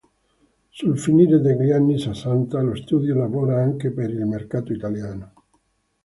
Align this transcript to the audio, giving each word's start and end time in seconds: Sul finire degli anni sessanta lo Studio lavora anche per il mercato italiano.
Sul 0.71 0.97
finire 0.97 1.39
degli 1.41 1.69
anni 1.69 1.99
sessanta 1.99 2.59
lo 2.61 2.73
Studio 2.75 3.13
lavora 3.13 3.61
anche 3.61 3.91
per 3.91 4.09
il 4.09 4.25
mercato 4.25 4.73
italiano. 4.73 5.33